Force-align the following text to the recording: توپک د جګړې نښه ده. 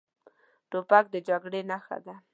توپک 0.69 1.05
د 1.13 1.15
جګړې 1.27 1.61
نښه 1.69 1.97
ده. 2.05 2.15